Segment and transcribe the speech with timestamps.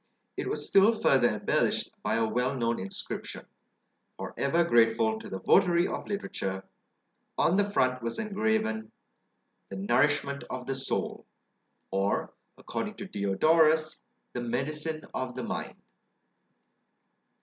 [0.35, 3.45] It was still further embellished by a well known inscription,
[4.17, 6.63] for ever grateful to the votary of literature;
[7.37, 8.91] on the front was engraven,
[9.69, 11.27] "The nourishment of the soul;"
[11.91, 14.01] or, according to Diodorus,
[14.33, 15.75] "The medicine of the mind."